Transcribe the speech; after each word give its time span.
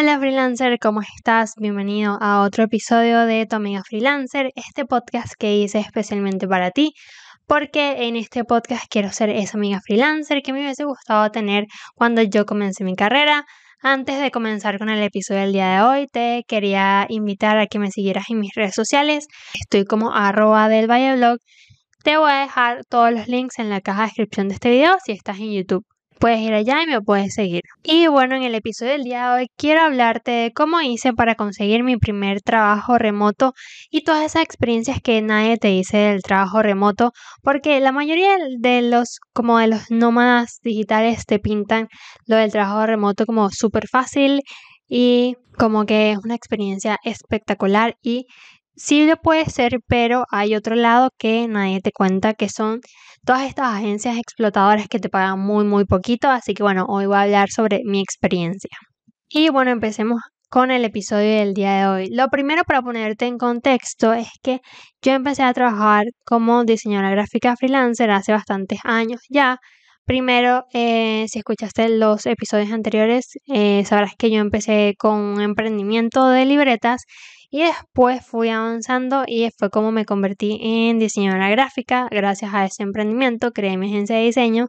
Hola 0.00 0.18
freelancer, 0.18 0.78
¿cómo 0.78 1.02
estás? 1.02 1.52
Bienvenido 1.58 2.16
a 2.22 2.40
otro 2.40 2.64
episodio 2.64 3.26
de 3.26 3.44
Tu 3.44 3.56
Amiga 3.56 3.82
Freelancer, 3.86 4.50
este 4.54 4.86
podcast 4.86 5.34
que 5.38 5.58
hice 5.58 5.78
especialmente 5.78 6.48
para 6.48 6.70
ti, 6.70 6.94
porque 7.46 8.08
en 8.08 8.16
este 8.16 8.44
podcast 8.44 8.86
quiero 8.88 9.12
ser 9.12 9.28
esa 9.28 9.58
amiga 9.58 9.78
freelancer 9.84 10.40
que 10.40 10.54
me 10.54 10.60
hubiese 10.60 10.84
gustado 10.84 11.30
tener 11.30 11.66
cuando 11.94 12.22
yo 12.22 12.46
comencé 12.46 12.82
mi 12.82 12.96
carrera. 12.96 13.44
Antes 13.82 14.18
de 14.22 14.30
comenzar 14.30 14.78
con 14.78 14.88
el 14.88 15.02
episodio 15.02 15.42
del 15.42 15.52
día 15.52 15.68
de 15.68 15.82
hoy, 15.82 16.06
te 16.06 16.44
quería 16.48 17.04
invitar 17.10 17.58
a 17.58 17.66
que 17.66 17.78
me 17.78 17.90
siguieras 17.90 18.30
en 18.30 18.40
mis 18.40 18.54
redes 18.54 18.74
sociales. 18.74 19.26
Estoy 19.60 19.84
como 19.84 20.14
arroba 20.14 20.70
del 20.70 20.86
Blog. 20.86 21.40
Te 22.02 22.16
voy 22.16 22.30
a 22.30 22.40
dejar 22.40 22.86
todos 22.86 23.12
los 23.12 23.28
links 23.28 23.58
en 23.58 23.68
la 23.68 23.82
caja 23.82 24.00
de 24.00 24.06
descripción 24.06 24.48
de 24.48 24.54
este 24.54 24.70
video 24.70 24.96
si 25.04 25.12
estás 25.12 25.38
en 25.40 25.52
YouTube 25.52 25.84
puedes 26.20 26.38
ir 26.40 26.52
allá 26.52 26.82
y 26.82 26.86
me 26.86 27.00
puedes 27.00 27.34
seguir. 27.34 27.62
Y 27.82 28.06
bueno, 28.06 28.36
en 28.36 28.42
el 28.42 28.54
episodio 28.54 28.92
del 28.92 29.04
día 29.04 29.30
de 29.30 29.40
hoy 29.40 29.46
quiero 29.56 29.80
hablarte 29.80 30.30
de 30.30 30.52
cómo 30.52 30.80
hice 30.80 31.12
para 31.14 31.34
conseguir 31.34 31.82
mi 31.82 31.96
primer 31.96 32.42
trabajo 32.42 32.98
remoto 32.98 33.54
y 33.90 34.02
todas 34.04 34.24
esas 34.24 34.42
experiencias 34.42 34.98
que 35.02 35.22
nadie 35.22 35.56
te 35.56 35.68
dice 35.68 35.96
del 35.96 36.22
trabajo 36.22 36.62
remoto, 36.62 37.12
porque 37.42 37.80
la 37.80 37.90
mayoría 37.90 38.36
de 38.58 38.82
los 38.82 39.18
como 39.32 39.58
de 39.58 39.68
los 39.68 39.90
nómadas 39.90 40.60
digitales 40.62 41.24
te 41.26 41.38
pintan 41.38 41.88
lo 42.26 42.36
del 42.36 42.52
trabajo 42.52 42.86
remoto 42.86 43.24
como 43.26 43.50
súper 43.50 43.88
fácil 43.88 44.42
y 44.88 45.36
como 45.56 45.86
que 45.86 46.12
es 46.12 46.18
una 46.18 46.34
experiencia 46.34 46.98
espectacular 47.04 47.96
y 48.02 48.26
Sí 48.82 49.04
lo 49.06 49.16
puede 49.18 49.44
ser, 49.50 49.80
pero 49.88 50.24
hay 50.30 50.54
otro 50.56 50.74
lado 50.74 51.10
que 51.18 51.46
nadie 51.48 51.82
te 51.82 51.92
cuenta, 51.92 52.32
que 52.32 52.48
son 52.48 52.80
todas 53.26 53.42
estas 53.46 53.74
agencias 53.74 54.16
explotadoras 54.16 54.88
que 54.88 54.98
te 54.98 55.10
pagan 55.10 55.38
muy, 55.38 55.64
muy 55.66 55.84
poquito. 55.84 56.30
Así 56.30 56.54
que 56.54 56.62
bueno, 56.62 56.86
hoy 56.88 57.04
voy 57.04 57.16
a 57.16 57.22
hablar 57.22 57.50
sobre 57.50 57.82
mi 57.84 58.00
experiencia. 58.00 58.70
Y 59.28 59.50
bueno, 59.50 59.70
empecemos 59.70 60.22
con 60.48 60.70
el 60.70 60.86
episodio 60.86 61.40
del 61.40 61.52
día 61.52 61.74
de 61.74 61.86
hoy. 61.88 62.08
Lo 62.10 62.28
primero 62.28 62.64
para 62.64 62.80
ponerte 62.80 63.26
en 63.26 63.36
contexto 63.36 64.14
es 64.14 64.28
que 64.42 64.60
yo 65.02 65.12
empecé 65.12 65.42
a 65.42 65.52
trabajar 65.52 66.06
como 66.24 66.64
diseñadora 66.64 67.10
gráfica 67.10 67.56
freelancer 67.56 68.10
hace 68.10 68.32
bastantes 68.32 68.80
años 68.84 69.20
ya. 69.28 69.58
Primero, 70.06 70.64
eh, 70.72 71.26
si 71.28 71.38
escuchaste 71.40 71.88
los 71.90 72.24
episodios 72.26 72.72
anteriores, 72.72 73.26
eh, 73.52 73.84
sabrás 73.84 74.12
que 74.18 74.30
yo 74.30 74.40
empecé 74.40 74.94
con 74.98 75.18
un 75.18 75.40
emprendimiento 75.42 76.28
de 76.30 76.46
libretas 76.46 77.02
y 77.50 77.62
después 77.64 78.24
fui 78.24 78.48
avanzando 78.48 79.24
y 79.26 79.50
fue 79.58 79.70
como 79.70 79.90
me 79.90 80.04
convertí 80.04 80.58
en 80.62 80.98
diseñadora 81.00 81.50
gráfica. 81.50 82.08
Gracias 82.10 82.54
a 82.54 82.64
ese 82.64 82.84
emprendimiento 82.84 83.50
creé 83.52 83.76
mi 83.76 83.88
agencia 83.88 84.16
de 84.16 84.22
diseño. 84.22 84.68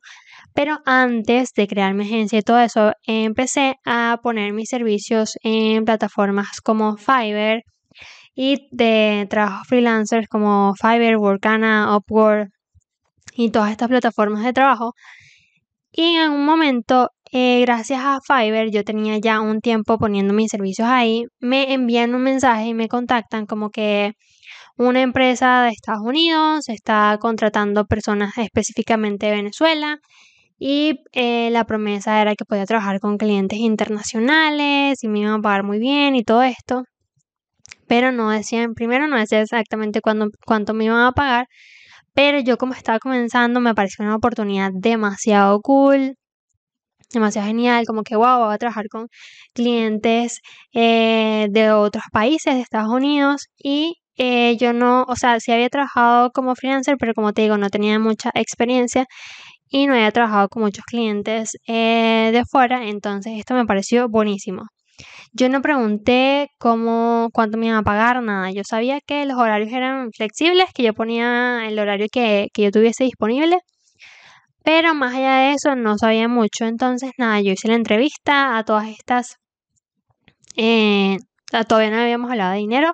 Pero 0.53 0.79
antes 0.85 1.53
de 1.53 1.67
crear 1.67 1.93
mi 1.93 2.03
agencia 2.05 2.39
y 2.39 2.41
todo 2.41 2.59
eso, 2.59 2.93
empecé 3.05 3.75
a 3.85 4.19
poner 4.23 4.53
mis 4.53 4.69
servicios 4.69 5.37
en 5.43 5.85
plataformas 5.85 6.59
como 6.61 6.97
Fiverr 6.97 7.61
y 8.35 8.67
de 8.71 9.27
trabajo 9.29 9.63
freelancers 9.65 10.27
como 10.27 10.73
Fiverr, 10.75 11.17
Workana, 11.17 11.95
Upwork 11.95 12.49
y 13.33 13.51
todas 13.51 13.71
estas 13.71 13.89
plataformas 13.89 14.43
de 14.43 14.53
trabajo. 14.53 14.93
Y 15.91 16.15
en 16.15 16.31
un 16.31 16.45
momento 16.45 17.11
eh, 17.31 17.61
gracias 17.61 18.01
a 18.03 18.19
Fiverr, 18.25 18.71
yo 18.71 18.83
tenía 18.83 19.17
ya 19.17 19.41
un 19.41 19.61
tiempo 19.61 19.97
poniendo 19.97 20.33
mis 20.33 20.49
servicios 20.49 20.87
ahí, 20.89 21.25
me 21.39 21.73
envían 21.73 22.13
un 22.15 22.23
mensaje 22.23 22.67
y 22.67 22.73
me 22.73 22.87
contactan 22.89 23.45
como 23.45 23.69
que 23.69 24.13
una 24.77 25.01
empresa 25.01 25.63
de 25.63 25.69
Estados 25.69 26.03
Unidos 26.03 26.69
está 26.69 27.17
contratando 27.21 27.85
personas 27.85 28.37
específicamente 28.37 29.27
de 29.27 29.33
Venezuela 29.33 29.99
y 30.59 31.01
eh, 31.13 31.49
la 31.51 31.65
promesa 31.65 32.21
era 32.21 32.35
que 32.35 32.45
podía 32.45 32.65
trabajar 32.65 32.99
con 32.99 33.17
clientes 33.17 33.59
internacionales 33.59 35.03
y 35.03 35.07
me 35.07 35.19
iban 35.19 35.33
a 35.33 35.41
pagar 35.41 35.63
muy 35.63 35.79
bien 35.79 36.15
y 36.15 36.23
todo 36.23 36.43
esto. 36.43 36.83
Pero 37.87 38.11
no 38.11 38.29
decían, 38.29 38.73
primero 38.73 39.07
no 39.07 39.17
decían 39.17 39.41
exactamente 39.43 40.01
cuánto 40.01 40.73
me 40.73 40.85
iban 40.85 41.01
a 41.01 41.11
pagar, 41.13 41.47
pero 42.13 42.39
yo 42.39 42.57
como 42.57 42.73
estaba 42.73 42.99
comenzando 42.99 43.59
me 43.61 43.75
pareció 43.75 44.05
una 44.05 44.15
oportunidad 44.15 44.71
demasiado 44.73 45.61
cool 45.61 46.15
demasiado 47.13 47.47
genial, 47.47 47.85
como 47.85 48.03
que 48.03 48.15
wow, 48.15 48.45
voy 48.45 48.53
a 48.53 48.57
trabajar 48.57 48.87
con 48.89 49.07
clientes 49.53 50.39
eh, 50.73 51.47
de 51.51 51.71
otros 51.71 52.03
países, 52.11 52.55
de 52.55 52.61
Estados 52.61 52.89
Unidos 52.89 53.47
y 53.57 53.95
eh, 54.17 54.57
yo 54.57 54.73
no, 54.73 55.03
o 55.07 55.15
sea, 55.15 55.39
sí 55.39 55.51
había 55.51 55.69
trabajado 55.69 56.31
como 56.31 56.55
freelancer, 56.55 56.95
pero 56.99 57.13
como 57.13 57.33
te 57.33 57.41
digo, 57.43 57.57
no 57.57 57.69
tenía 57.69 57.97
mucha 57.99 58.29
experiencia 58.35 59.05
y 59.69 59.87
no 59.87 59.93
había 59.95 60.11
trabajado 60.11 60.49
con 60.49 60.63
muchos 60.63 60.85
clientes 60.85 61.57
eh, 61.67 62.31
de 62.33 62.43
fuera, 62.49 62.87
entonces 62.87 63.33
esto 63.39 63.53
me 63.55 63.65
pareció 63.65 64.09
buenísimo. 64.09 64.63
Yo 65.33 65.49
no 65.49 65.61
pregunté 65.61 66.49
cómo, 66.59 67.29
cuánto 67.33 67.57
me 67.57 67.67
iban 67.67 67.79
a 67.79 67.83
pagar, 67.83 68.21
nada. 68.23 68.51
Yo 68.51 68.63
sabía 68.65 68.99
que 69.01 69.25
los 69.25 69.37
horarios 69.37 69.71
eran 69.73 70.11
flexibles, 70.11 70.67
que 70.73 70.83
yo 70.83 70.93
ponía 70.93 71.67
el 71.67 71.79
horario 71.79 72.07
que, 72.11 72.49
que 72.53 72.63
yo 72.63 72.71
tuviese 72.71 73.05
disponible 73.05 73.59
pero 74.63 74.93
más 74.93 75.13
allá 75.15 75.35
de 75.37 75.53
eso 75.53 75.75
no 75.75 75.97
sabía 75.97 76.27
mucho. 76.27 76.65
Entonces, 76.65 77.11
nada, 77.17 77.41
yo 77.41 77.51
hice 77.51 77.67
la 77.67 77.75
entrevista 77.75 78.57
a 78.57 78.63
todas 78.63 78.87
estas. 78.87 79.37
Eh, 80.55 81.17
todavía 81.67 81.91
no 81.91 82.01
habíamos 82.01 82.31
hablado 82.31 82.53
de 82.53 82.59
dinero. 82.59 82.93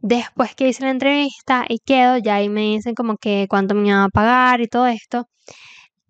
Después 0.00 0.54
que 0.54 0.68
hice 0.68 0.84
la 0.84 0.90
entrevista 0.90 1.64
y 1.68 1.78
quedo, 1.80 2.18
ya 2.18 2.36
ahí 2.36 2.48
me 2.48 2.62
dicen 2.62 2.94
como 2.94 3.16
que 3.16 3.46
cuánto 3.48 3.74
me 3.74 3.88
iban 3.88 4.02
a 4.02 4.08
pagar 4.08 4.60
y 4.60 4.68
todo 4.68 4.86
esto. 4.86 5.26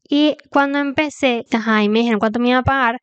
Y 0.09 0.37
cuando 0.51 0.79
empecé, 0.79 1.45
ajá, 1.53 1.83
y 1.83 1.89
me 1.89 2.01
dijeron 2.01 2.19
cuánto 2.19 2.41
me 2.41 2.49
iban 2.49 2.61
a 2.61 2.65
pagar, 2.65 2.99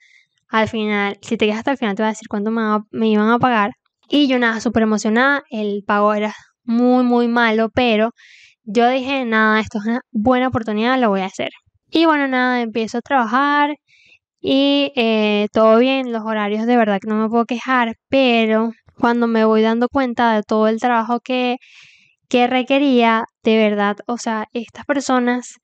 al 0.49 0.67
final, 0.69 1.17
si 1.21 1.37
te 1.37 1.45
quedas 1.45 1.59
hasta 1.59 1.71
el 1.71 1.77
final 1.77 1.95
te 1.95 2.03
voy 2.03 2.07
a 2.07 2.11
decir 2.11 2.27
cuánto 2.29 2.51
me, 2.51 2.61
me 2.91 3.09
iban 3.09 3.29
a 3.29 3.39
pagar. 3.39 3.71
Y 4.09 4.27
yo 4.27 4.39
nada, 4.39 4.59
súper 4.61 4.83
emocionada, 4.83 5.43
el 5.49 5.83
pago 5.85 6.13
era 6.13 6.33
muy, 6.63 7.03
muy 7.03 7.27
malo, 7.27 7.69
pero 7.73 8.11
yo 8.65 8.89
dije, 8.89 9.25
nada, 9.25 9.59
esto 9.59 9.79
es 9.79 9.85
una 9.85 10.01
buena 10.11 10.47
oportunidad, 10.49 10.99
lo 10.99 11.09
voy 11.09 11.21
a 11.21 11.25
hacer. 11.25 11.51
Y 11.91 12.05
bueno, 12.05 12.27
nada, 12.27 12.61
empiezo 12.61 12.97
a 12.99 13.01
trabajar 13.01 13.75
y 14.41 14.91
eh, 14.95 15.47
todo 15.53 15.79
bien, 15.79 16.11
los 16.11 16.23
horarios 16.25 16.65
de 16.67 16.77
verdad 16.77 16.99
que 17.01 17.09
no 17.09 17.15
me 17.17 17.29
puedo 17.29 17.45
quejar, 17.45 17.95
pero 18.09 18.71
cuando 18.99 19.27
me 19.27 19.45
voy 19.45 19.61
dando 19.61 19.89
cuenta 19.89 20.35
de 20.35 20.43
todo 20.43 20.67
el 20.67 20.79
trabajo 20.79 21.19
que, 21.19 21.57
que 22.29 22.47
requería, 22.47 23.25
de 23.43 23.57
verdad, 23.57 23.97
o 24.07 24.17
sea, 24.17 24.47
estas 24.53 24.85
personas 24.85 25.55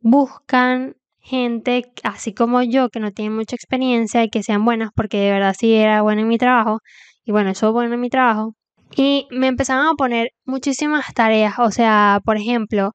buscan 0.00 0.96
gente 1.20 1.84
así 2.04 2.34
como 2.34 2.62
yo 2.62 2.88
que 2.90 3.00
no 3.00 3.12
tiene 3.12 3.34
mucha 3.34 3.56
experiencia 3.56 4.22
y 4.24 4.30
que 4.30 4.42
sean 4.44 4.64
buenas 4.64 4.90
porque 4.94 5.18
de 5.18 5.32
verdad 5.32 5.56
sí 5.58 5.74
era 5.74 6.02
buena 6.02 6.22
en 6.22 6.28
mi 6.28 6.38
trabajo 6.38 6.80
y 7.24 7.32
bueno, 7.32 7.50
eso 7.50 7.68
es 7.68 7.72
bueno 7.72 7.94
en 7.94 8.00
mi 8.00 8.10
trabajo, 8.10 8.54
y 8.94 9.26
me 9.30 9.48
empezaron 9.48 9.86
a 9.86 9.94
poner 9.94 10.30
muchísimas 10.44 11.12
tareas, 11.14 11.58
o 11.58 11.70
sea, 11.70 12.20
por 12.24 12.36
ejemplo, 12.36 12.92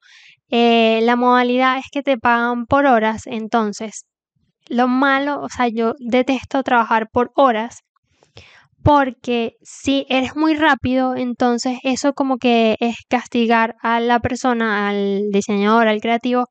eh, 0.50 1.00
la 1.04 1.16
modalidad 1.16 1.78
es 1.78 1.86
que 1.92 2.04
te 2.04 2.18
pagan 2.18 2.66
por 2.66 2.86
horas, 2.86 3.24
entonces, 3.28 4.06
lo 4.70 4.88
malo, 4.88 5.42
o 5.42 5.50
sea, 5.50 5.68
yo 5.70 5.94
detesto 6.00 6.64
trabajar 6.64 7.10
por 7.12 7.32
horas, 7.36 7.80
porque 8.84 9.54
si 9.62 10.06
eres 10.10 10.36
muy 10.36 10.56
rápido, 10.56 11.16
entonces 11.16 11.80
eso 11.84 12.14
como 12.14 12.38
que 12.38 12.78
es 12.80 12.96
castigar 13.10 13.76
a 13.82 14.00
la 14.00 14.20
persona, 14.20 14.90
al 14.90 15.30
diseñador, 15.32 15.88
al 15.88 16.02
creativo, 16.02 16.48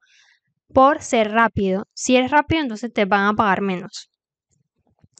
por 0.74 1.02
ser 1.02 1.32
rápido. 1.32 1.84
Si 1.94 2.16
eres 2.16 2.30
rápido, 2.30 2.62
entonces 2.62 2.92
te 2.92 3.04
van 3.04 3.26
a 3.26 3.34
pagar 3.34 3.62
menos. 3.62 4.09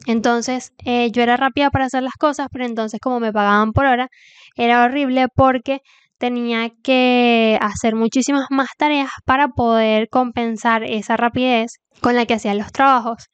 Entonces 0.06 0.72
eh, 0.84 1.10
yo 1.12 1.22
era 1.22 1.36
rápida 1.36 1.70
para 1.70 1.86
hacer 1.86 2.02
las 2.02 2.14
cosas, 2.14 2.48
pero 2.52 2.64
entonces 2.64 3.00
como 3.00 3.20
me 3.20 3.32
pagaban 3.32 3.72
por 3.72 3.86
hora, 3.86 4.08
era 4.56 4.84
horrible 4.84 5.26
porque 5.34 5.80
tenía 6.18 6.70
que 6.82 7.58
hacer 7.62 7.96
muchísimas 7.96 8.46
más 8.50 8.68
tareas 8.78 9.10
para 9.24 9.48
poder 9.48 10.08
compensar 10.10 10.84
esa 10.84 11.16
rapidez 11.16 11.80
con 12.02 12.14
la 12.16 12.26
que 12.26 12.34
hacía 12.34 12.54
los 12.54 12.72
trabajos. 12.72 13.28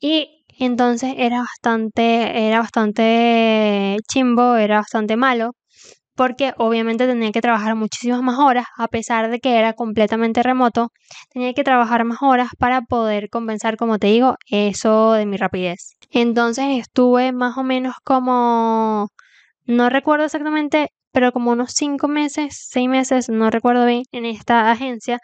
Y 0.00 0.44
entonces 0.58 1.14
era 1.18 1.40
bastante, 1.40 2.46
era 2.48 2.60
bastante 2.60 3.96
chimbo, 4.08 4.56
era 4.56 4.78
bastante 4.78 5.16
malo 5.16 5.52
porque 6.16 6.54
obviamente 6.58 7.06
tenía 7.06 7.32
que 7.32 7.40
trabajar 7.40 7.74
muchísimas 7.74 8.22
más 8.22 8.38
horas, 8.38 8.66
a 8.76 8.88
pesar 8.88 9.30
de 9.30 9.40
que 9.40 9.58
era 9.58 9.72
completamente 9.72 10.42
remoto, 10.42 10.90
tenía 11.30 11.52
que 11.54 11.64
trabajar 11.64 12.04
más 12.04 12.18
horas 12.22 12.50
para 12.58 12.82
poder 12.82 13.28
compensar, 13.30 13.76
como 13.76 13.98
te 13.98 14.08
digo, 14.08 14.36
eso 14.48 15.12
de 15.12 15.26
mi 15.26 15.36
rapidez. 15.36 15.96
Entonces 16.10 16.66
estuve 16.78 17.32
más 17.32 17.56
o 17.58 17.64
menos 17.64 17.94
como, 18.04 19.08
no 19.66 19.90
recuerdo 19.90 20.26
exactamente, 20.26 20.90
pero 21.12 21.32
como 21.32 21.52
unos 21.52 21.72
cinco 21.74 22.08
meses, 22.08 22.66
seis 22.68 22.88
meses, 22.88 23.28
no 23.28 23.50
recuerdo 23.50 23.86
bien, 23.86 24.02
en 24.12 24.24
esta 24.26 24.70
agencia, 24.70 25.18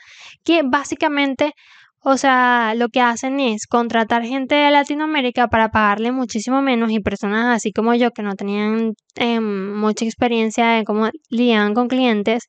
que 0.45 0.63
básicamente 0.65 1.53
o 2.03 2.17
sea, 2.17 2.75
lo 2.77 2.89
que 2.89 3.01
hacen 3.01 3.41
es 3.41 3.67
contratar 3.67 4.25
gente 4.25 4.55
de 4.55 4.71
Latinoamérica 4.71 5.49
para 5.49 5.71
pagarle 5.71 6.13
muchísimo 6.13 6.63
menos 6.63 6.91
y 6.93 7.01
personas 7.01 7.57
así 7.57 7.73
como 7.73 7.95
yo 7.95 8.11
que 8.13 8.23
no 8.23 8.35
tenían 8.37 8.95
em, 9.17 9.75
mucha 9.79 10.05
experiencia 10.05 10.69
de 10.71 10.85
cómo 10.85 11.11
lidiaban 11.31 11.75
con 11.75 11.89
clientes, 11.89 12.49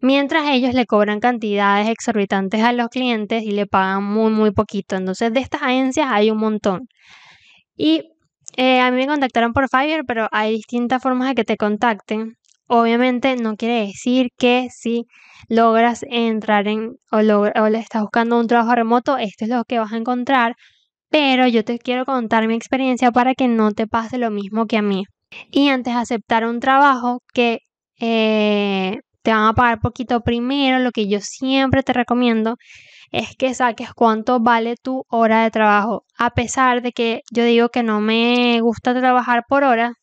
mientras 0.00 0.48
ellos 0.50 0.74
le 0.74 0.86
cobran 0.86 1.20
cantidades 1.20 1.88
exorbitantes 1.88 2.62
a 2.62 2.72
los 2.72 2.88
clientes 2.88 3.42
y 3.44 3.52
le 3.52 3.66
pagan 3.66 4.04
muy, 4.04 4.30
muy 4.32 4.52
poquito. 4.52 4.96
Entonces, 4.96 5.32
de 5.32 5.40
estas 5.40 5.62
agencias 5.62 6.08
hay 6.10 6.30
un 6.30 6.38
montón. 6.38 6.88
Y 7.76 8.04
Eh, 8.56 8.80
a 8.80 8.90
mí 8.90 8.98
me 8.98 9.06
contactaron 9.08 9.52
por 9.52 9.68
Fiverr, 9.68 10.04
pero 10.06 10.28
hay 10.32 10.54
distintas 10.56 11.02
formas 11.02 11.28
de 11.28 11.34
que 11.36 11.44
te 11.44 11.56
contacten. 11.56 12.36
Obviamente 12.66 13.36
no 13.36 13.56
quiere 13.56 13.86
decir 13.86 14.28
que 14.38 14.68
si 14.70 15.06
logras 15.48 16.04
entrar 16.08 16.68
en 16.68 16.96
o, 17.12 17.18
o 17.18 17.68
le 17.68 17.78
estás 17.78 18.02
buscando 18.02 18.38
un 18.40 18.46
trabajo 18.46 18.74
remoto, 18.74 19.16
esto 19.18 19.44
es 19.44 19.50
lo 19.50 19.64
que 19.64 19.78
vas 19.78 19.92
a 19.92 19.96
encontrar. 19.98 20.54
Pero 21.10 21.46
yo 21.48 21.64
te 21.64 21.78
quiero 21.78 22.04
contar 22.06 22.46
mi 22.48 22.54
experiencia 22.54 23.12
para 23.12 23.34
que 23.34 23.48
no 23.48 23.72
te 23.72 23.86
pase 23.86 24.18
lo 24.18 24.30
mismo 24.30 24.66
que 24.66 24.78
a 24.78 24.82
mí. 24.82 25.04
Y 25.50 25.68
antes 25.68 25.94
de 25.94 26.00
aceptar 26.00 26.46
un 26.46 26.60
trabajo 26.60 27.20
que 27.32 27.60
eh, 28.00 28.98
te 29.22 29.30
van 29.32 29.48
a 29.48 29.54
pagar 29.54 29.80
poquito 29.80 30.20
primero, 30.22 30.78
lo 30.80 30.90
que 30.92 31.08
yo 31.08 31.20
siempre 31.20 31.82
te 31.82 31.92
recomiendo 31.92 32.56
es 33.12 33.36
que 33.36 33.54
saques 33.54 33.92
cuánto 33.94 34.40
vale 34.40 34.76
tu 34.82 35.04
hora 35.08 35.44
de 35.44 35.50
trabajo. 35.50 36.04
A 36.18 36.30
pesar 36.30 36.82
de 36.82 36.92
que 36.92 37.22
yo 37.32 37.44
digo 37.44 37.68
que 37.70 37.82
no 37.82 38.00
me 38.00 38.60
gusta 38.60 38.94
trabajar 38.94 39.44
por 39.48 39.64
hora, 39.64 39.94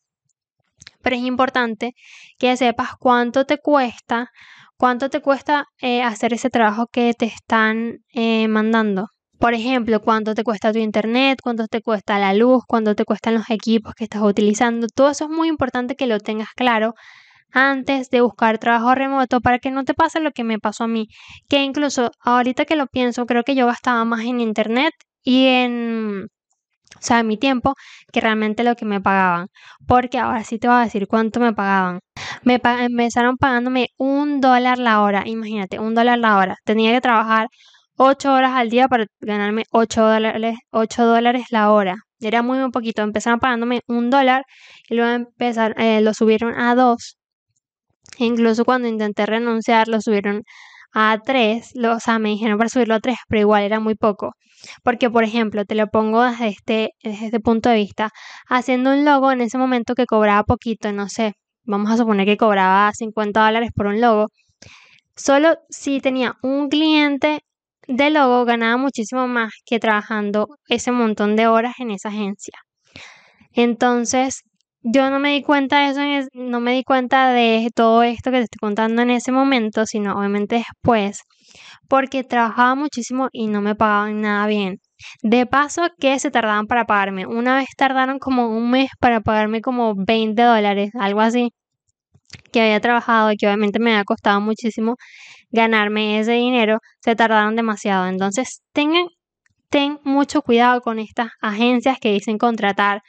pero 1.02 1.16
es 1.16 1.22
importante 1.22 1.92
que 2.38 2.56
sepas 2.56 2.90
cuánto 2.98 3.44
te 3.44 3.58
cuesta, 3.58 4.30
cuánto 4.76 5.10
te 5.10 5.20
cuesta 5.20 5.66
eh, 5.80 6.02
hacer 6.02 6.32
ese 6.34 6.50
trabajo 6.50 6.86
que 6.90 7.14
te 7.14 7.26
están 7.26 7.98
eh, 8.14 8.48
mandando. 8.48 9.08
Por 9.38 9.54
ejemplo, 9.54 10.00
cuánto 10.00 10.34
te 10.34 10.44
cuesta 10.44 10.72
tu 10.72 10.78
internet, 10.78 11.40
cuánto 11.42 11.66
te 11.66 11.82
cuesta 11.82 12.18
la 12.18 12.32
luz, 12.34 12.62
cuánto 12.66 12.94
te 12.94 13.04
cuestan 13.04 13.34
los 13.34 13.50
equipos 13.50 13.94
que 13.94 14.04
estás 14.04 14.22
utilizando. 14.22 14.86
Todo 14.94 15.10
eso 15.10 15.24
es 15.24 15.30
muy 15.30 15.48
importante 15.48 15.96
que 15.96 16.06
lo 16.06 16.20
tengas 16.20 16.50
claro 16.54 16.94
antes 17.52 18.08
de 18.10 18.20
buscar 18.22 18.58
trabajo 18.58 18.94
remoto 18.94 19.40
para 19.40 19.58
que 19.58 19.70
no 19.70 19.84
te 19.84 19.94
pase 19.94 20.20
lo 20.20 20.32
que 20.32 20.44
me 20.44 20.58
pasó 20.58 20.84
a 20.84 20.88
mí. 20.88 21.08
Que 21.48 21.62
incluso 21.62 22.10
ahorita 22.20 22.64
que 22.64 22.76
lo 22.76 22.86
pienso, 22.86 23.26
creo 23.26 23.44
que 23.44 23.54
yo 23.54 23.66
gastaba 23.66 24.04
más 24.04 24.20
en 24.24 24.40
internet 24.40 24.94
y 25.22 25.46
en, 25.46 26.28
o 26.96 27.02
sea, 27.02 27.22
mi 27.22 27.36
tiempo 27.36 27.74
que 28.12 28.20
realmente 28.20 28.64
lo 28.64 28.76
que 28.76 28.84
me 28.84 29.00
pagaban. 29.00 29.48
Porque 29.86 30.18
ahora 30.18 30.44
sí 30.44 30.58
te 30.58 30.68
voy 30.68 30.76
a 30.76 30.80
decir 30.80 31.06
cuánto 31.08 31.40
me 31.40 31.52
pagaban. 31.52 32.00
Me 32.42 32.60
empezaron 32.64 33.36
pagándome 33.36 33.88
un 33.98 34.40
dólar 34.40 34.78
la 34.78 35.02
hora. 35.02 35.22
Imagínate, 35.26 35.78
un 35.78 35.94
dólar 35.94 36.18
la 36.18 36.36
hora. 36.38 36.56
Tenía 36.64 36.92
que 36.92 37.00
trabajar 37.00 37.48
8 37.96 38.32
horas 38.32 38.52
al 38.54 38.70
día 38.70 38.88
para 38.88 39.06
ganarme 39.20 39.64
8 39.70 40.02
dólares, 40.04 40.58
8 40.70 41.04
dólares 41.06 41.46
la 41.50 41.70
hora. 41.72 41.96
Era 42.20 42.42
muy, 42.42 42.58
muy 42.58 42.70
poquito. 42.70 43.02
Empezaron 43.02 43.40
pagándome 43.40 43.80
un 43.86 44.10
dólar 44.10 44.44
y 44.88 44.94
luego 44.96 45.12
empezaron, 45.12 45.78
eh, 45.80 46.00
lo 46.00 46.14
subieron 46.14 46.58
a 46.58 46.74
2. 46.74 47.16
Incluso 48.18 48.64
cuando 48.64 48.88
intenté 48.88 49.26
renunciar, 49.26 49.88
lo 49.88 50.00
subieron 50.00 50.42
a 50.92 51.18
3. 51.24 51.72
o 51.76 52.00
sea, 52.00 52.18
me 52.18 52.30
dijeron 52.30 52.58
para 52.58 52.68
subirlo 52.70 52.94
a 52.94 53.00
3, 53.00 53.16
pero 53.28 53.40
igual 53.40 53.64
era 53.64 53.80
muy 53.80 53.94
poco. 53.94 54.32
Porque, 54.84 55.10
por 55.10 55.24
ejemplo, 55.24 55.64
te 55.64 55.74
lo 55.74 55.88
pongo 55.88 56.22
desde 56.22 56.48
este, 56.48 56.90
desde 57.02 57.26
este 57.26 57.40
punto 57.40 57.68
de 57.68 57.76
vista. 57.76 58.10
Haciendo 58.48 58.90
un 58.92 59.04
logo 59.04 59.32
en 59.32 59.40
ese 59.40 59.58
momento 59.58 59.94
que 59.94 60.06
cobraba 60.06 60.44
poquito, 60.44 60.92
no 60.92 61.08
sé, 61.08 61.34
vamos 61.64 61.90
a 61.90 61.96
suponer 61.96 62.26
que 62.26 62.36
cobraba 62.36 62.90
50 62.92 63.44
dólares 63.44 63.70
por 63.74 63.86
un 63.86 64.00
logo. 64.00 64.28
Solo 65.16 65.56
si 65.68 66.00
tenía 66.00 66.36
un 66.42 66.68
cliente 66.68 67.42
de 67.88 68.10
logo 68.10 68.44
ganaba 68.44 68.76
muchísimo 68.76 69.26
más 69.28 69.52
que 69.66 69.78
trabajando 69.78 70.48
ese 70.68 70.92
montón 70.92 71.36
de 71.36 71.48
horas 71.48 71.74
en 71.78 71.90
esa 71.90 72.08
agencia. 72.08 72.58
Entonces, 73.52 74.42
yo 74.82 75.10
no 75.10 75.18
me 75.20 75.30
di 75.32 75.42
cuenta 75.42 75.80
de 75.80 76.18
eso, 76.18 76.28
no 76.34 76.60
me 76.60 76.72
di 76.72 76.84
cuenta 76.84 77.32
de 77.32 77.70
todo 77.74 78.02
esto 78.02 78.30
que 78.30 78.38
te 78.38 78.44
estoy 78.44 78.58
contando 78.60 79.02
en 79.02 79.10
ese 79.10 79.32
momento, 79.32 79.86
sino 79.86 80.18
obviamente 80.18 80.56
después, 80.56 81.20
porque 81.88 82.24
trabajaba 82.24 82.74
muchísimo 82.74 83.28
y 83.32 83.46
no 83.46 83.60
me 83.62 83.74
pagaban 83.74 84.20
nada 84.20 84.46
bien. 84.46 84.78
De 85.22 85.46
paso 85.46 85.82
que 85.98 86.18
se 86.18 86.30
tardaban 86.30 86.66
para 86.66 86.86
pagarme. 86.86 87.26
Una 87.26 87.56
vez 87.56 87.68
tardaron 87.76 88.18
como 88.18 88.48
un 88.48 88.70
mes 88.70 88.90
para 89.00 89.20
pagarme 89.20 89.60
como 89.60 89.94
20 89.96 90.42
dólares, 90.42 90.90
algo 90.98 91.20
así, 91.20 91.52
que 92.52 92.62
había 92.62 92.80
trabajado 92.80 93.32
y 93.32 93.36
que 93.36 93.46
obviamente 93.46 93.78
me 93.78 93.92
había 93.92 94.04
costado 94.04 94.40
muchísimo 94.40 94.96
ganarme 95.50 96.18
ese 96.20 96.32
dinero, 96.32 96.78
se 97.00 97.14
tardaron 97.16 97.56
demasiado. 97.56 98.06
Entonces, 98.08 98.62
tengan, 98.72 99.06
ten 99.70 99.98
mucho 100.04 100.42
cuidado 100.42 100.80
con 100.82 100.98
estas 100.98 101.28
agencias 101.40 101.98
que 102.00 102.12
dicen 102.12 102.38
contratar, 102.38 103.02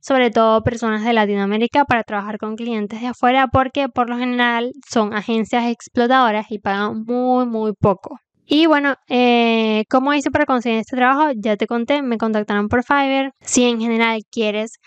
sobre 0.00 0.30
todo 0.30 0.62
personas 0.62 1.04
de 1.04 1.12
Latinoamérica, 1.12 1.84
para 1.84 2.04
trabajar 2.04 2.38
con 2.38 2.56
clientes 2.56 3.00
de 3.00 3.08
afuera, 3.08 3.48
porque 3.48 3.88
por 3.88 4.08
lo 4.08 4.18
general 4.18 4.72
son 4.90 5.14
agencias 5.14 5.66
explotadoras 5.66 6.46
y 6.50 6.58
pagan 6.58 7.04
muy, 7.04 7.46
muy 7.46 7.72
poco. 7.72 8.18
Y 8.46 8.66
bueno, 8.66 8.96
eh, 9.08 9.84
¿cómo 9.88 10.12
hice 10.12 10.30
para 10.32 10.44
conseguir 10.44 10.80
este 10.80 10.96
trabajo? 10.96 11.30
Ya 11.36 11.56
te 11.56 11.66
conté, 11.68 12.02
me 12.02 12.18
contactaron 12.18 12.68
por 12.68 12.82
Fiverr. 12.82 13.32
Si 13.40 13.64
en 13.64 13.80
general 13.80 14.22
quieres 14.28 14.80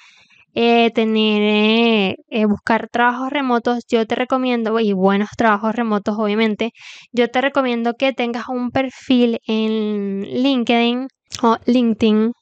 eh, 0.56 0.92
tener, 0.92 2.18
eh, 2.30 2.46
buscar 2.46 2.90
trabajos 2.90 3.30
remotos, 3.32 3.86
yo 3.90 4.06
te 4.06 4.16
recomiendo, 4.16 4.80
y 4.80 4.94
buenos 4.94 5.30
trabajos 5.38 5.76
remotos 5.76 6.16
obviamente, 6.20 6.72
yo 7.12 7.30
te 7.30 7.42
recomiendo 7.42 7.94
que 7.96 8.14
tengas 8.14 8.50
un 8.50 8.70
perfil 8.72 9.40
en 9.48 10.22
LinkedIn 10.22 11.08
o 11.42 11.58
LinkedIn, 11.66 12.34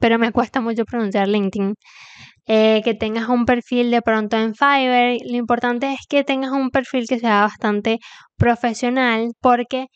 pero 0.00 0.18
me 0.18 0.32
cuesta 0.32 0.60
mucho 0.60 0.84
pronunciar 0.84 1.28
LinkedIn. 1.28 1.74
que 2.46 2.96
tengas 2.98 3.28
un 3.28 3.44
perfil 3.46 3.90
de 3.90 4.02
pronto 4.02 4.36
en 4.36 4.54
Fiverr. 4.54 5.18
Lo 5.30 5.36
importante 5.36 5.92
es 5.92 6.00
que 6.08 6.24
tengas 6.24 6.50
un 6.52 6.70
perfil 6.70 7.06
que 7.08 7.18
sea 7.20 7.42
bastante 7.42 7.98
profesional 8.36 9.32
porque 9.40 9.86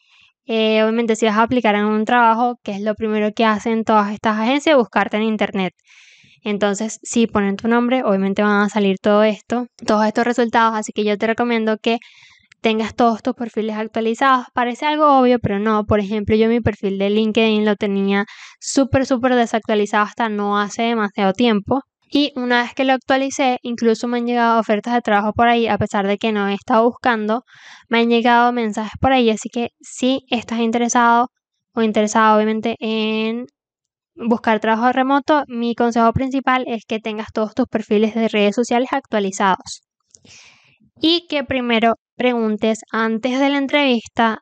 obviamente 0.47 1.17
si 1.17 1.27
vas 1.27 1.37
a 1.39 1.43
aplicar 1.43 1.75
en 1.75 1.87
un 1.87 2.05
trabajo, 2.05 2.57
que 2.63 2.73
es 2.73 2.81
lo 2.83 2.95
primero 2.95 3.33
que 3.35 3.45
hacen 3.45 3.85
todas 3.85 4.13
estas 4.13 4.39
agencias, 4.39 4.77
buscarte 4.77 5.17
en 5.17 5.25
internet. 5.25 5.73
Entonces, 6.43 6.99
si 7.03 7.27
ponen 7.27 7.57
tu 7.57 7.69
nombre, 7.69 8.03
obviamente 8.05 8.43
van 8.43 8.63
a 8.65 8.69
salir 8.69 8.99
todo 9.01 9.25
esto, 9.25 9.67
todos 9.87 10.07
estos 10.07 10.25
resultados, 10.27 10.75
así 10.77 10.93
que 10.93 11.05
yo 11.05 11.17
te 11.17 11.27
recomiendo 11.27 11.79
que 11.79 11.99
tengas 12.65 12.95
todos 12.95 13.23
tus 13.23 13.35
perfiles 13.35 13.77
actualizados. 13.77 14.47
Parece 14.55 14.87
algo 14.87 15.19
obvio, 15.21 15.39
pero 15.39 15.59
no. 15.59 15.85
Por 15.85 16.01
ejemplo, 16.01 16.35
yo 16.35 16.49
mi 16.49 16.61
perfil 16.61 16.99
de 16.99 17.11
LinkedIn 17.11 17.65
lo 17.67 17.77
tenía 17.77 18.25
súper, 18.59 19.05
súper 19.05 19.35
desactualizado 19.35 20.05
hasta 20.07 20.31
no 20.31 20.59
hace 20.59 20.85
demasiado 20.85 21.35
tiempo. 21.35 21.81
Y 22.11 22.33
una 22.37 22.63
vez 22.63 22.73
que 22.75 22.85
lo 22.85 22.95
actualicé, 22.95 23.59
incluso 23.63 24.09
me 24.09 24.17
han 24.19 24.27
llegado 24.27 24.59
ofertas 24.59 24.95
de 24.95 25.03
trabajo 25.03 25.35
por 25.35 25.49
ahí, 25.49 25.67
a 25.69 25.77
pesar 25.77 26.07
de 26.07 26.17
que 26.17 26.33
no 26.33 26.49
he 26.49 26.55
estado 26.55 26.85
buscando, 26.85 27.43
me 27.91 27.99
han 27.99 28.09
llegado 28.09 28.51
mensajes 28.53 28.95
por 28.99 29.13
ahí. 29.13 29.29
Así 29.29 29.51
que 29.51 29.69
si 29.81 30.23
estás 30.31 30.61
interesado 30.61 31.29
o 31.75 31.83
interesado 31.83 32.37
obviamente 32.37 32.77
en 32.81 33.45
buscar 34.15 34.61
trabajo 34.61 34.91
remoto, 34.91 35.45
mi 35.49 35.75
consejo 35.75 36.13
principal 36.15 36.65
es 36.67 36.85
que 36.87 36.99
tengas 36.99 37.29
todos 37.35 37.55
tus 37.55 37.67
perfiles 37.67 38.15
de 38.15 38.29
redes 38.29 38.55
sociales 38.55 38.89
actualizados 38.93 39.83
y 41.01 41.27
que 41.29 41.45
primero 41.45 41.95
preguntes 42.17 42.81
antes 42.93 43.39
de 43.41 43.51
la 43.51 43.59
entrevista, 43.59 44.41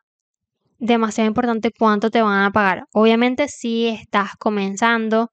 demasiado 0.78 1.28
importante, 1.28 1.70
cuánto 1.76 2.10
te 2.10 2.22
van 2.22 2.42
a 2.44 2.50
pagar. 2.52 2.84
Obviamente 2.92 3.48
si 3.48 3.88
estás 3.88 4.32
comenzando, 4.38 5.30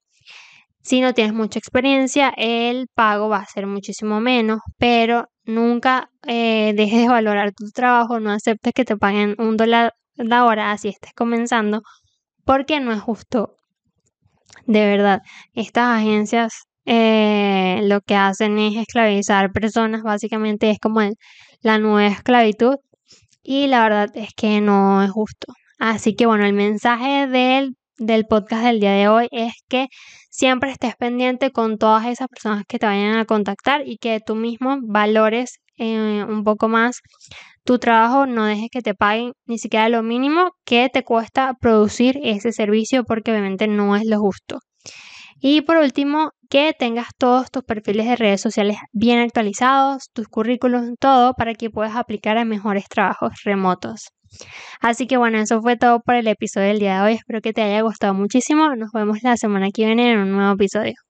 si 0.82 1.02
no 1.02 1.14
tienes 1.14 1.34
mucha 1.34 1.60
experiencia, 1.60 2.34
el 2.38 2.88
pago 2.96 3.30
va 3.30 3.40
a 3.40 3.46
ser 3.46 3.68
muchísimo 3.68 4.22
menos, 4.22 4.60
pero 4.78 5.28
nunca 5.46 6.10
eh, 6.28 6.74
dejes 6.76 7.02
de 7.02 7.10
valorar 7.10 7.52
tu 7.54 7.70
trabajo, 7.72 8.20
no 8.20 8.32
aceptes 8.32 8.74
que 8.74 8.86
te 8.86 8.98
paguen 8.98 9.36
un 9.40 9.58
dólar 9.58 9.94
la 10.16 10.46
hora 10.46 10.72
así 10.72 10.90
estés 10.90 11.14
comenzando, 11.14 11.82
porque 12.46 12.80
no 12.80 12.92
es 12.94 13.02
justo 13.02 13.60
de 14.66 14.86
verdad, 14.86 15.22
estas 15.54 15.98
agencias 15.98 16.68
eh, 16.91 17.81
lo 17.84 18.01
que 18.01 18.15
hacen 18.15 18.58
es 18.58 18.75
esclavizar 18.75 19.51
personas, 19.51 20.01
básicamente 20.01 20.72
es 20.72 20.79
como 20.79 21.01
la 21.62 21.77
nueva 21.77 22.08
esclavitud 22.08 22.77
y 23.43 23.67
la 23.67 23.84
verdad 23.84 24.10
es 24.15 24.31
que 24.36 24.60
no 24.60 25.03
es 25.03 25.12
justo. 25.12 25.53
Así 25.77 26.15
que 26.15 26.25
bueno, 26.25 26.46
el 26.46 26.53
mensaje 26.53 27.27
del, 27.27 27.75
del 28.00 28.25
podcast 28.25 28.63
del 28.63 28.79
día 28.79 28.93
de 28.93 29.08
hoy 29.08 29.27
es 29.31 29.53
que 29.69 29.88
siempre 30.31 30.72
estés 30.72 30.96
pendiente 30.96 31.51
con 31.51 31.77
todas 31.77 32.08
esas 32.08 32.27
personas 32.27 32.63
que 32.67 32.79
te 32.79 32.88
vayan 32.88 33.17
a 33.17 33.25
contactar 33.25 33.88
y 33.88 33.98
que 33.98 34.19
tú 34.25 34.36
mismo 34.36 34.79
valores 34.81 35.60
eh, 35.77 36.25
un 36.27 36.43
poco 36.43 36.69
más 36.69 37.01
tu 37.63 37.77
trabajo, 37.77 38.25
no 38.25 38.46
dejes 38.46 38.69
que 38.72 38.81
te 38.81 38.96
paguen 38.96 39.34
ni 39.46 39.60
siquiera 39.60 39.89
lo 39.89 40.01
mínimo 40.01 40.53
que 40.65 40.89
te 40.89 41.03
cuesta 41.03 41.53
producir 41.62 42.19
ese 42.24 42.51
servicio 42.51 43.03
porque 43.03 43.31
obviamente 43.31 43.67
no 43.67 43.96
es 43.96 44.05
lo 44.08 44.19
justo. 44.19 44.60
Y 45.41 45.62
por 45.62 45.77
último, 45.77 46.31
que 46.50 46.74
tengas 46.77 47.10
todos 47.18 47.51
tus 47.51 47.63
perfiles 47.63 48.08
de 48.08 48.15
redes 48.15 48.41
sociales 48.41 48.77
bien 48.91 49.20
actualizados, 49.20 50.10
tus 50.13 50.27
currículos, 50.27 50.84
todo 51.00 51.34
para 51.36 51.53
que 51.53 51.70
puedas 51.70 51.96
aplicar 51.96 52.38
a 52.38 52.46
mejores 52.46 52.86
trabajos 52.89 53.32
remotos. 53.44 54.10
Así 54.82 55.08
que 55.08 55.18
bueno, 55.18 55.39
eso 55.39 55.62
fue 55.62 55.77
todo 55.77 56.01
por 56.01 56.15
el 56.15 56.27
episodio 56.27 56.68
del 56.68 56.79
día 56.79 56.98
de 56.98 57.01
hoy. 57.08 57.13
Espero 57.15 57.41
que 57.41 57.53
te 57.53 57.62
haya 57.63 57.82
gustado 57.82 58.13
muchísimo. 58.13 58.75
Nos 58.75 58.91
vemos 58.91 59.20
la 59.24 59.38
semana 59.38 59.70
que 59.72 59.86
viene 59.86 60.12
en 60.12 60.20
un 60.20 60.32
nuevo 60.34 60.53
episodio. 60.53 61.09